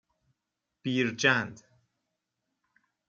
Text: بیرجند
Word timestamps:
بیرجند 0.83 1.61